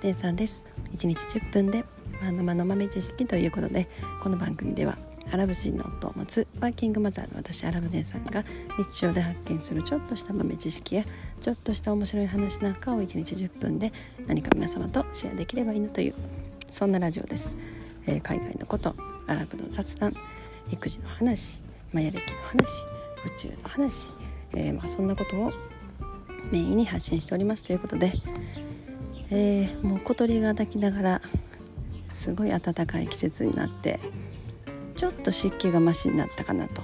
[0.00, 0.66] ブ姉さんです
[0.96, 1.84] 1日10分で
[2.22, 3.88] ワーママの豆知識ということで
[4.22, 4.96] この番組では
[5.30, 8.42] アラブ人の夫を持つワーキングマザーの私アラブ姉さんが
[8.78, 11.04] 日常で発見するちょっとした豆知識や
[11.40, 13.92] ちょっとした面白い話なんかを1日10分で
[14.26, 16.14] 何か皆様とシェアできればいいなという
[16.70, 17.58] そんなラジオです、
[18.06, 20.14] えー、海外のことアラブの雑談
[20.72, 21.60] 育児の話
[21.92, 22.86] マヤ歴の話
[23.26, 24.06] 宇宙の話、
[24.54, 25.52] えー、まあ、そんなことを
[26.50, 28.14] メインに発信しておりますということで、
[29.30, 31.22] えー、もう小鳥が鳴きながら
[32.12, 34.00] すごい暖かい季節になって
[34.96, 36.82] ちょっと湿気がマシになったかなと。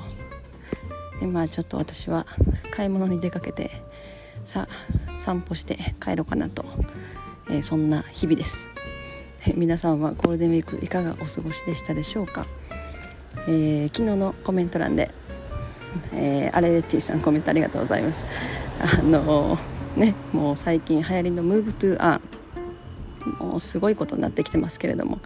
[1.20, 2.26] 今ちょっと私は
[2.70, 3.70] 買い物に出かけて
[4.44, 6.64] さあ散歩して帰ろうかなと、
[7.48, 8.68] えー、そんな日々です、
[9.46, 12.46] えー、皆さんはゴールデンウィークいかがお過ごしでしたでしょうか、
[13.48, 15.10] えー、昨日のコメント欄で、
[16.12, 18.24] えー、アレレティさんコメントありがとうございます。
[18.78, 19.58] あの
[19.96, 22.20] ねもう最近流行りの「ムーブトゥアン
[23.40, 25.18] もうすごいことになってきてますけれども。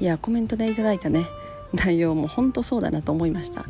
[0.00, 1.24] いやコメントでいただいたね
[1.72, 3.64] 内容も本当そうだなと思いました。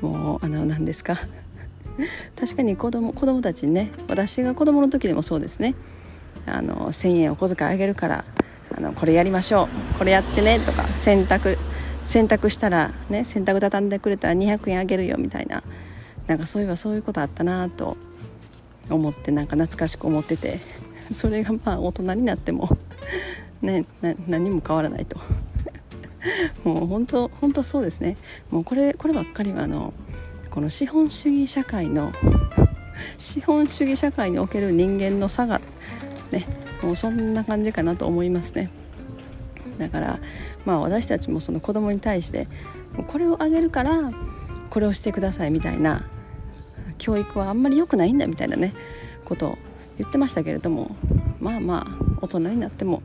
[0.00, 1.16] もうあの何ですか？
[2.38, 5.74] 確かに子供子供たちにね私が子供の時でもそうですね。
[6.46, 8.24] あの1,000円お小遣いあげるから
[8.76, 9.64] あのこれやりましょ
[9.94, 11.56] うこれやってねとか洗濯
[12.02, 15.62] 洗濯したらね洗濯畳んでくれたら200円あげるよみたいな。
[16.26, 17.96] なんかそういえばそういうことあったなと
[18.90, 20.60] 思ってなんか懐かしく思ってて。
[21.12, 22.76] それがまあ大人になっても
[23.62, 23.84] ね
[24.26, 25.18] 何も変わらないと。
[26.64, 28.16] もう本当本当そうですね。
[28.50, 29.92] もうこれこればっかりはあの
[30.50, 32.12] この資本主義社会の
[33.18, 35.60] 資本主義社会における人間の差が
[36.32, 36.46] ね
[36.82, 38.70] もうそんな感じかなと思いますね。
[39.78, 40.18] だから
[40.64, 42.48] まあ私たちもその子供に対して
[43.08, 44.12] これをあげるから
[44.70, 46.04] これをしてくださいみたいな
[46.98, 48.74] 教育はあんまり良くないんだみたいなね
[49.24, 49.58] ことを
[49.98, 50.96] 言ってましたけれども
[51.40, 53.02] まあまあ大人になっても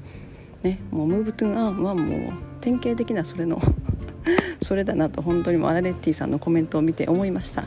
[0.64, 3.62] ねもう Move to Earn はもう典型的なそれの
[4.62, 7.64] それだなと本当にもアラレッティさんのコメントを見て思いました、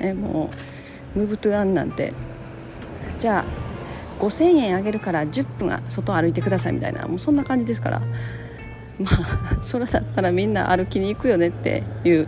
[0.00, 0.50] ね、も
[1.16, 2.12] う Move to Earn なんて
[3.18, 3.44] じゃあ
[4.22, 8.02] 5000円あげるから10分は外歩いてくださいみたいなもうそんな感じですから。
[9.00, 12.24] まあ それだったらみんな歩きに行くよねっていう。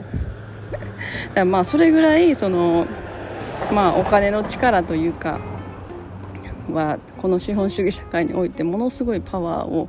[0.71, 0.85] だか
[1.35, 2.87] らまあそれぐらいその
[3.73, 5.39] まあ、お金の力というか
[6.73, 9.89] はこの資本主義社会においてものすごいパワーを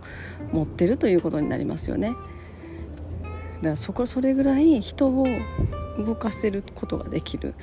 [0.52, 2.09] 持ってるということになりますよね。
[2.09, 5.28] だからそこそれぐらい人を
[5.97, 7.53] 動かせることができる、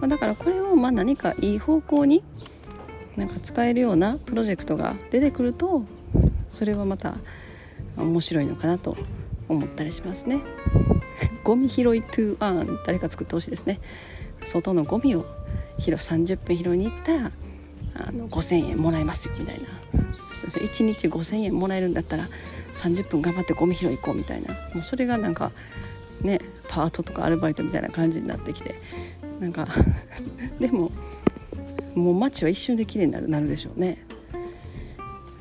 [0.00, 2.22] まあ、だからこれをまあ何かいい方向に
[3.16, 5.84] なんか使えるようなプロジェクトが出てくると
[6.48, 7.16] それはまた
[7.96, 8.96] 面白いのかなと
[9.48, 10.40] 思ったりしますね。
[11.44, 13.80] ゴミ拾いトゥーアン誰か作ってほしいですね。
[14.44, 15.24] 外のゴミを
[15.78, 17.30] 拾30分拾いに行ったら
[18.08, 19.68] あの5,000円もらえますよみたいな。
[20.34, 22.28] それ1日5,000円もらえるんだったら
[22.72, 24.54] 30分頑張ってゴミ拾い行こうみたいな。
[24.74, 25.52] もうそれがなんか
[26.20, 28.74] ねパートとかアルバイトみたいな感じになってきて。
[29.40, 29.68] なんか
[30.58, 30.90] でも
[31.94, 34.04] もう街は一瞬で綺麗になるなるでしょうね。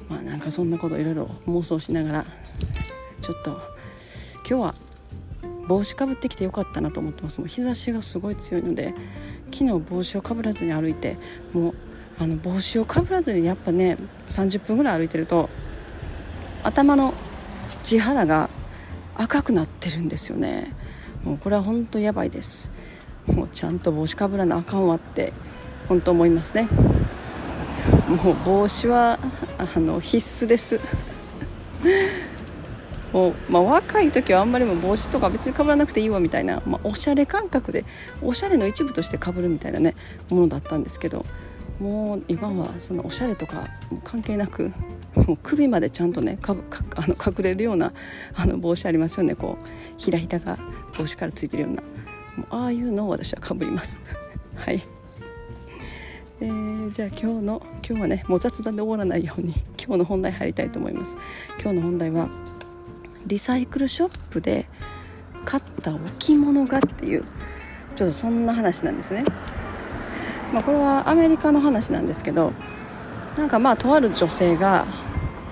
[0.09, 2.25] まあなんかそんなこといろいろ妄想しながら
[3.21, 3.51] ちょっと
[4.37, 4.75] 今日は
[5.67, 7.39] 帽子かぶってきてよかったなと思ってます。
[7.39, 8.93] もう日差しがすごい強いので
[9.51, 11.17] 昨日帽子をかぶらずに歩いて
[11.53, 11.75] もう
[12.17, 15.49] あの帽子をかぶらずにやっぱね30分ぐらい歩いてると
[16.63, 17.13] 頭の
[17.83, 18.49] 地肌が
[19.15, 20.73] 赤くなってるんですよね。
[21.23, 22.69] もうこれは本当やばいです。
[23.27, 25.33] もうちゃんと帽子かぶらなあかんわって
[25.87, 26.67] 本当思いますね。
[28.07, 29.19] もう帽子は
[29.57, 30.79] あの必須です。
[33.13, 37.85] もう、まあ、若い時はあんまりも帽子とか別にかぶらなくていいわみたいな、まあ、おしゃれ感覚で
[38.21, 39.95] おしゃれの一部としてかぶるみたいなね
[40.29, 41.25] ものだったんですけど
[41.79, 43.67] もう今はそのおしゃれとか
[44.03, 44.71] 関係なく
[45.15, 47.93] もう首までちゃんとねかかあの隠れるような
[48.33, 49.35] あの帽子ありますよね。
[49.35, 49.65] こう
[49.97, 50.57] ひらひらが
[50.97, 51.81] 帽子からついてるような。
[52.37, 53.99] もうああいうのを私はかぶります。
[54.55, 54.81] はい、
[56.41, 61.17] えー、じゃあ今日の今日はねもう雑談で終わらないように今日の本題入りたいと思います。
[61.61, 62.29] 今日の本題は
[63.27, 64.67] リサイクルショップで
[65.45, 67.23] 買った置物がっていう
[67.95, 69.23] ちょっとそんな話なんですね。
[70.53, 72.53] まあ、これはアメリカの話なんですけど
[73.37, 74.85] なんかまあとある女性が、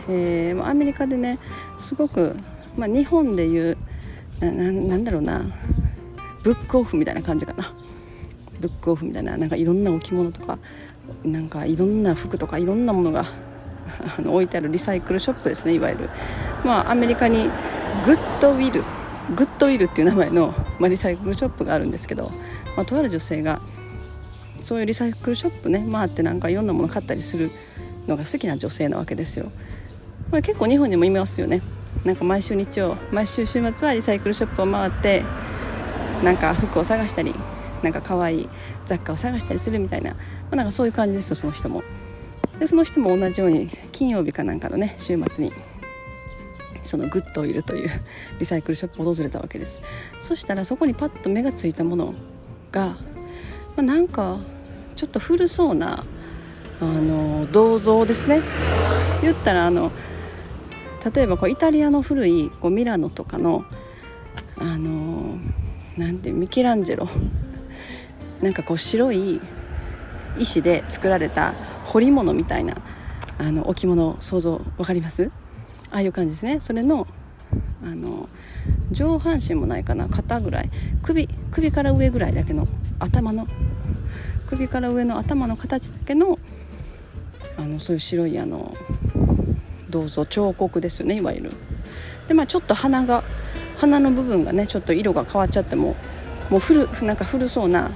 [0.08, 1.40] えー、アメリカでね
[1.78, 2.36] すごく、
[2.78, 3.78] まあ、日本でいう
[4.40, 5.46] ななんだろうな
[6.44, 7.74] ブックオフみたいな感じかな。
[8.60, 10.58] ブックオフみたいななんかいろんな置物とか
[11.24, 13.26] なんかいろんな服とかいろんなものが
[14.18, 16.10] あの置いてあるリサイクルショップですねいわゆる。
[16.64, 17.50] まあアメリカに
[18.06, 18.84] Goodwill
[19.36, 22.32] Goodwill っていう名前の、まあ、リサイクルショップがあるんですけど、
[22.76, 23.62] まあ、とある女性が
[24.64, 27.52] そういうリサイクルショップね回ってなんかいろんなもの買ったりする
[28.08, 29.52] のが好きな女性なわけですよ。
[30.32, 31.62] まあ、結構日本にもいますよね。
[32.04, 35.24] なんか毎週日曜毎週週末はリサイクルショップを回って
[36.24, 37.34] なんか服を探したり
[37.82, 38.50] なんか可愛い
[38.86, 40.18] 雑貨を探したりするみたいな、ま
[40.52, 41.84] あ、なんかそういう感じですよその人も。
[42.60, 45.52] でその人も同じように金曜日かなんかのね週末に
[46.84, 47.90] その Goodwill という
[48.40, 49.82] リサイクルショップを訪れたわけです。
[50.22, 52.14] そしたらそこにパッと目がついたもの
[52.72, 52.98] が、
[53.76, 54.40] まあ、なんか
[54.96, 56.04] ちょっと古そうな
[56.82, 58.42] あの銅像ですね。
[59.22, 59.92] 言ったらあの
[61.14, 63.66] 例えばこうイタリアの古いこうミラノとかの
[64.58, 65.38] あの
[65.98, 67.08] なんてミケランジェロ。
[68.42, 69.40] なんかこう白い
[70.38, 71.54] 石で作られた
[71.86, 72.76] 彫り物みたいな
[73.38, 75.32] あの置物想像分かります？
[75.92, 76.60] ああいう感じですね。
[76.60, 77.08] それの
[77.84, 78.28] あの
[78.92, 80.70] 上半身もないかな肩ぐらい。
[81.02, 82.68] 首首から上ぐらいだけの
[83.00, 83.48] 頭の
[84.48, 86.38] 首から上の頭の形だけの
[87.58, 88.76] あのそういう白いあの
[89.90, 91.52] 銅像彫刻ですよねいわゆる。
[92.28, 93.24] でまあちょっと鼻が
[93.78, 95.96] 鼻の部分がねちょっと色が変わっちゃっても
[96.50, 97.92] もう古なんか古そうな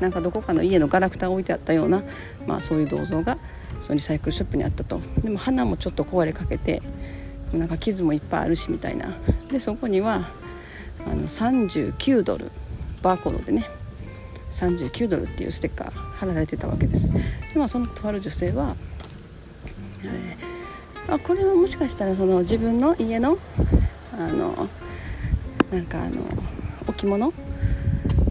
[0.00, 2.02] なんかどこかの家のガラクタ置いてあったような、
[2.46, 3.38] まあ、そういう銅像が
[3.80, 5.00] そのリサイクルショップにあったと。
[5.22, 6.82] でも花もちょっと壊れかけて
[7.52, 9.16] なんか傷もいっぱいあるしみたいな。
[9.50, 10.30] でそこには
[11.06, 12.50] あの39ドル
[13.02, 13.68] バーコードでね
[14.54, 17.12] 39ドルっていうステッカー貼られてたわけです。
[17.12, 17.18] で、
[17.56, 18.76] まあ、そのとある女性は、
[20.04, 23.38] えー、あこれはもしかしたらその自分の家の
[24.12, 24.68] あの
[25.72, 26.22] なんかあの
[26.86, 27.32] 置物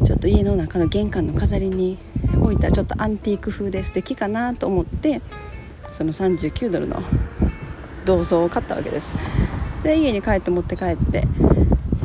[0.05, 1.97] ちょっと家の中の玄関の飾りに
[2.41, 5.21] 置いたちょっとアンティーク風で素敵かなと思って
[5.91, 7.03] その39ドルの
[8.05, 9.15] 銅像を買ったわけです。
[9.83, 11.27] で家に帰って持って帰って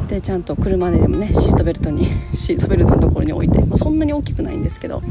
[0.09, 5.03] でちゃんと車ででもねシートベルトにシートベルトのところに置いて、まあ、そんなに大きくないんですけど、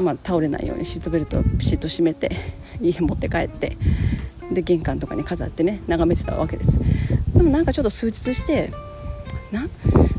[0.00, 2.30] まあ、倒れないようにシートベルトをピシッと締めて
[2.80, 3.76] 家持って帰って
[4.52, 6.78] で玄関とかに飾ってね眺めてたわけです。
[7.34, 8.70] でもなんかちょっと数日して
[9.50, 9.68] な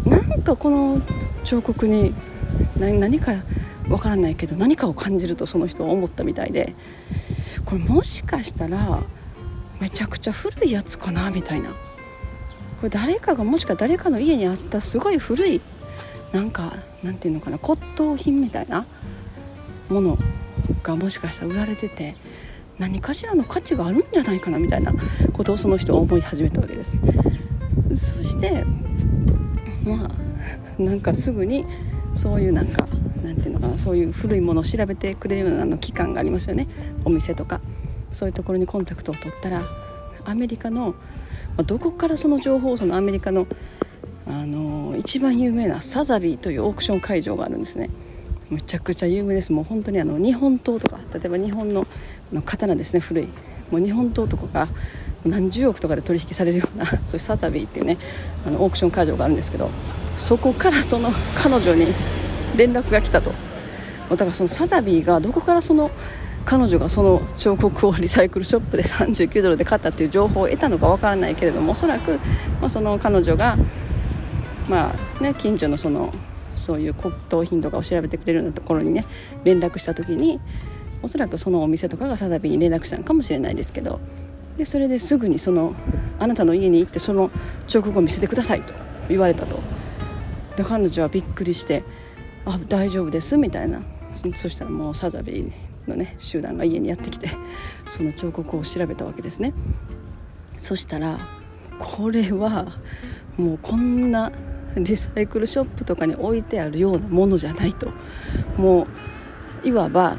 [0.05, 1.01] なんかこの
[1.45, 2.13] 彫刻に
[2.77, 3.35] 何か
[3.87, 6.75] わからないけど何かを感じるとその人は思ったみたいで
[7.65, 9.01] これもしかしたら
[9.79, 11.86] めちゃくちゃ古いやつかなみたいな。
[12.77, 15.61] これ誰かがもしか誰かの家にあったすごい古い
[16.31, 18.85] なんかなんていうのかな骨董品みたいな
[19.89, 20.17] もの
[20.83, 22.15] がもしかしたら売られてて
[22.77, 24.93] 何かしらの価値があるんじゃないかなみたいな
[25.33, 27.01] ことをその人は思い始めたわけです。
[27.95, 28.63] そして
[29.83, 31.65] まあなんかすぐに
[32.13, 32.87] そういうなんか
[33.23, 36.67] なんていうのかなそういう古いものを調べてくれるようなの機関がありますよね。
[37.05, 37.61] お店とか
[38.11, 39.63] そういうところにコンタクトを取ったら
[40.25, 40.93] アメリカの
[41.57, 43.47] まどこからその情報をそのアメリカの
[44.27, 47.89] あの一番有名なサザビーというオークション会場があるんですね。
[48.49, 49.51] むちゃくちゃ有名です。
[49.53, 51.87] もう本当にあの日本刀とか例えば日本の
[52.31, 53.27] の刀ですね古い。
[53.71, 54.67] もう日本刀とかが
[55.25, 57.97] 何十億とかで取引されるような そういうサザビーっていうね
[58.45, 59.69] あのオークション会場があるんですけど
[60.17, 61.87] そこからその彼女に
[62.55, 63.31] 連絡が来たと。
[64.09, 65.91] だからそのサザビーがどこからその
[66.47, 72.13] 彼女がその彫刻をリサイクルショップで 39ドルで買ったっていう情報を得たのかわからないけれどもおそらく、
[72.61, 73.57] まあ、その彼女が、
[74.69, 76.13] まあね、近所のその
[76.55, 79.05] そういう骨董品とかを調べてくれるようなところにね
[79.43, 80.39] 連絡した時に
[81.03, 83.99] おそらくそのお店とかがサザビーに連絡したのかもしれないですけど
[84.57, 85.75] でそれですぐにその
[86.17, 87.29] あなたの家に行ってその
[87.67, 88.73] 彫刻を見せてくださいと
[89.09, 89.59] 言われたと。
[90.55, 91.83] で彼女はびっくりして
[92.45, 93.81] 「あ大丈夫です」みたいな。
[94.33, 95.51] そしたらもうサザビーに
[95.87, 97.29] のね集団が家にやってきて
[97.85, 99.53] その彫刻を調べたわけですね。
[100.57, 101.19] そしたら
[101.79, 102.65] これは
[103.37, 104.31] もうこんな
[104.75, 107.91] リサイクルショップとかに置いてあるようなものじゃないと。
[108.57, 108.87] も
[109.63, 110.17] ういわば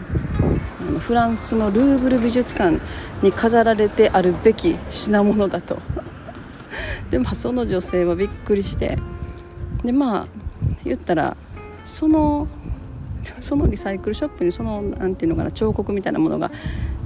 [1.01, 2.79] フランスのルーブル美術館
[3.23, 5.79] に飾られてあるべき品物だと。
[7.11, 8.99] でまあその女性はびっくりして。
[9.85, 10.27] でまあ
[10.85, 11.37] 言ったら
[11.85, 12.49] その
[13.41, 16.51] そのリサイクルショップにそのなんていうのかな彫刻みたいなものが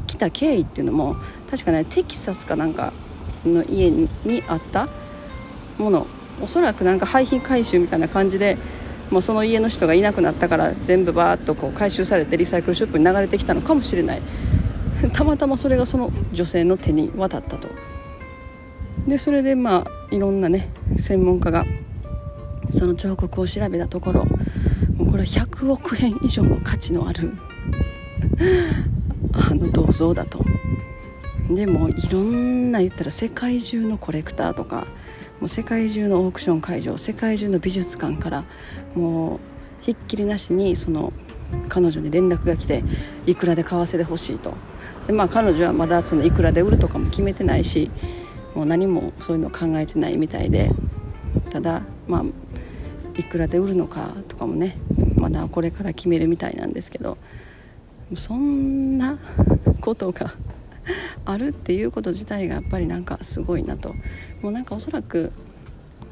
[0.07, 1.17] 来た経緯っていうのも
[1.51, 2.93] 確かねテキサスかなんか
[3.45, 4.09] の家に
[4.47, 4.89] あった
[5.79, 6.07] もの
[6.41, 8.57] おそらくなんか廃品回収みたいな感じで
[9.11, 14.23] もうその家の人がいなくなったから全部バーッとこう回収されてリサイクルショップに流れてきたのかもしれない。
[15.13, 17.69] たまたまそれがその女性の手に渡ったと。
[19.07, 21.65] でそれでまあいろんなね専門家が
[22.71, 24.25] その彫刻を調べたところ
[24.97, 27.33] もうこれは100 100億円以上の価値のある
[29.33, 30.45] あの銅像だと。
[31.49, 34.87] でもいろんな言ったら世界中のコレクターとか
[35.41, 38.45] もう世界中のオークション会場世界中の美術館から
[38.95, 39.39] もう
[39.81, 41.13] ひっきりなしにその
[41.69, 42.83] 彼女に連絡が来て
[43.27, 44.55] いくらで買わせてほしいと。
[45.07, 47.91] でまあ彼女はまだそのいくらで売るとかも決めてないし
[48.55, 50.71] もう何もそういうの考えてないみたいで。
[51.51, 52.25] ただまあ
[53.17, 54.79] いくらで売るのかとかもね
[55.17, 57.19] まだこれから決めるみたいなんですけど
[58.15, 59.19] そんな
[59.81, 60.35] ことが
[61.25, 63.95] あるっていうこと自体がやっぱりなんかすごいなと。
[64.43, 65.31] もうなんかおそらく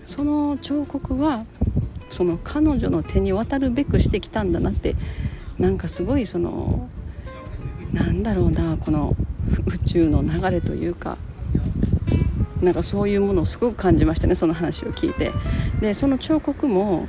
[0.07, 1.45] その彫刻は
[2.09, 4.95] その彼女の手に渡るべくしてきたんだなって
[5.59, 6.89] なんかすごいその
[7.93, 9.17] なんだろうなこの
[9.67, 11.19] 宇宙の流れというか
[12.63, 15.33] なんかそういうものをすごく感じましたねその話を聞いて。
[15.81, 17.09] でその彫刻も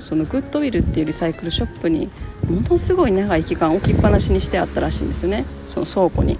[0.00, 2.08] そのグッドウィルっていうリサイクルショップに
[2.48, 6.38] ものすごい長い期間置きっぱなしにしてあったらしいんですよねその倉庫に。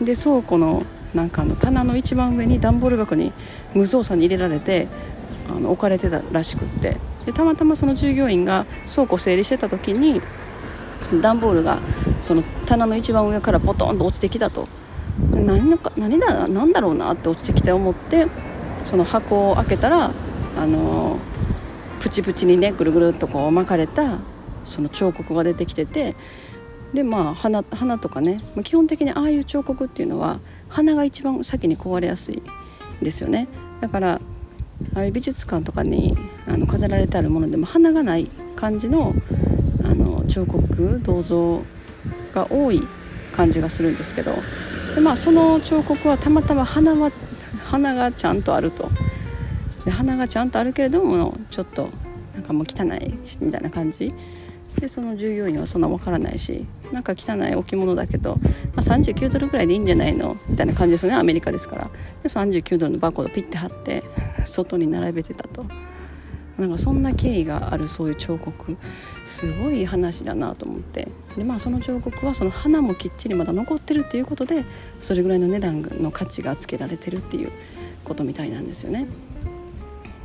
[0.00, 0.82] で倉庫の
[1.14, 3.32] なんかあの棚の一番上に段ボール箱に
[3.74, 4.88] 無造作に入れられて
[5.48, 6.96] あの置かれてたらしくって。
[7.26, 10.22] でたまたまその従業員が倉庫整理してた時に
[11.20, 11.80] 段ボールが
[12.22, 14.68] その棚の一番上からポトンと落ちてきたと。
[15.30, 18.26] 何のか何だ何だろうなって落ちてきて思って
[18.84, 20.10] その箱を開けたら
[20.58, 21.18] あの
[22.00, 24.18] プチプチにねぐるぐるっとこう巻かれた
[24.64, 26.14] その彫刻が出てきてて
[26.92, 32.42] でまあ花花とかね基本的にああいう彫刻っていうのは花が一番先に壊れやすい
[33.02, 33.48] ですよね。
[33.80, 34.20] だから
[34.94, 39.14] ああいう美術館とかにあの飾られてあるものでも花がない感じの
[39.84, 41.62] あの彫刻銅像
[42.32, 42.82] が多い
[43.32, 44.34] 感じがするんですけど
[44.94, 47.10] で、まあ、その彫刻はたまたま花は
[47.64, 48.90] 花がちゃんとあると。
[49.84, 51.88] で花がちゃんとあるけれどもちょっと
[52.34, 54.12] なんかもう汚いみたいな感じ。
[54.78, 58.36] でその従業員はそんな分からないしなんか汚い置物だけど、
[58.74, 60.36] まあ、39ドルぐらいでいいんじゃないの？
[60.48, 61.90] みたいな感じですよねアメリカですから。
[62.22, 64.02] で39ドルのバーコードピッて貼って
[64.44, 65.64] 外に並べてたと。
[66.60, 68.76] なんかそんな経緯があるそういう彫刻
[69.24, 74.64] すごい話だなと思ってでまあその彫刻はその花もきっちりまだ残ってるっていうことで
[75.00, 77.52] それぐらいの値段の価値がつけられてるっていう
[78.04, 79.06] ことみたいなんですよね。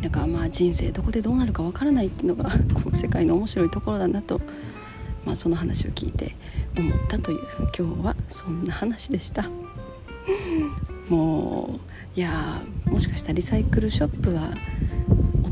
[0.01, 4.41] だからまあ人生どこでどうなるかわからないっていうのが この世界の面白いところだなと、
[5.25, 6.35] まあ、その話を聞いて
[6.77, 7.39] 思ったという
[7.77, 9.49] 今日はそんな話でした。
[11.09, 11.79] も
[12.15, 14.49] ういやもしかしたらリサイクルショップは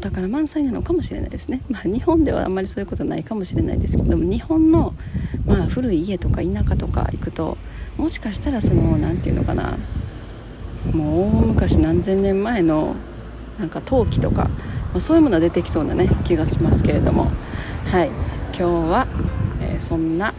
[0.09, 4.93] 宝満載なのかもしれないですね、まあ、日本ではあんまりそういうことないかもしれないですけども日本の、
[5.45, 7.57] まあ、古い家とか田舎とか行くと
[7.97, 9.77] もしかしたらその何て言うのかな
[10.93, 12.95] もう大昔何千年前の
[13.59, 17.31] なんか陶器とか、まあ、そういうものが出てきそうなね気がしますけれども。
[17.85, 18.09] はい。
[18.55, 19.07] 今日は、
[19.61, 20.31] えー、そんな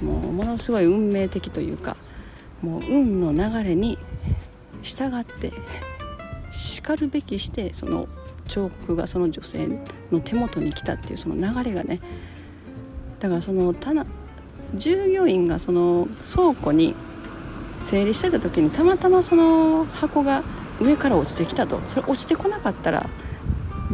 [0.00, 1.96] もうものすごい運命的というか
[2.62, 3.98] もう運の流れに
[4.82, 5.52] 従って
[6.52, 8.06] しかるべきしてその
[8.46, 9.68] 彫刻がその女性
[10.10, 12.00] の手元に来たっていうその流れがね
[13.20, 14.06] だからその棚
[14.74, 16.94] 従業員がその倉庫に
[17.80, 20.42] 整理してた時にたまたまその箱が
[20.80, 21.80] 上から落ちてきたと。
[21.88, 23.08] それ落ちてこなかったら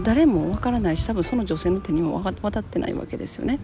[0.02, 3.58] 誰もわからないし多分その女性の手にも渡ってないわけですよね。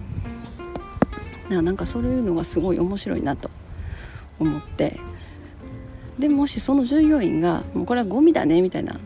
[1.49, 3.51] だなんかそういうのがすごい面白いなと
[4.39, 5.01] 思って。
[6.19, 8.99] でもしその従業員がもうこれはゴミだねみたいな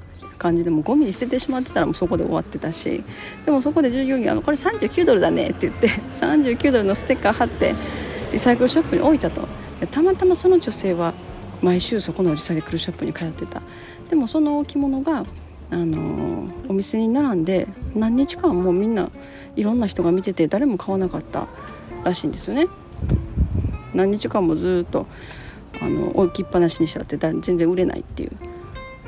[0.43, 3.05] 感じでもゴミに捨ててしまってたらもうそこで終わってたし
[3.47, 7.75] でもそこで従業員が「これ39ドルだね」って言って39ドルのステッカー貼って
[8.33, 9.47] リサイクルショップに置いたと。
[9.91, 11.13] たまたまその女性は
[11.61, 13.63] 毎週そこのリサイクルショップに通ってた。
[14.11, 15.25] でもその置物が
[15.71, 19.11] あのお店に並んで何日間もみんな
[19.57, 21.47] いろんな人が見てて誰も買わなかった
[22.05, 22.67] らしいんですよね。
[23.95, 25.07] 何日間もずっと
[25.81, 28.52] あの置きっぱなしにしちゃって全然売れないっていう。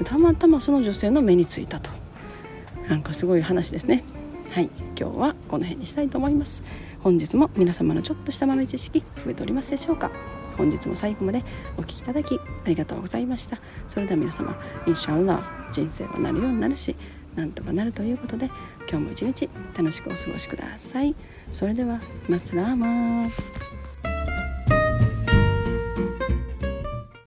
[0.02, 1.90] たまたまその女性の目についたと。
[2.88, 4.04] なんかすごい話ですね。
[4.50, 4.70] はい。
[4.98, 6.62] 今日はこの辺にしたいと思います。
[7.00, 10.10] 本日も皆様のちょっとした豆知識増えておりますでしょうか。
[10.56, 11.42] 本日も最後まで
[11.76, 13.58] お聴きいただきありがとうございました。
[13.88, 16.94] それでは皆様インシャアラ人生はなるようになるし
[17.34, 18.46] なんとかなるということで
[18.88, 21.14] 今日も一日楽しくお過ごしください。
[21.50, 23.30] それではマスラーマー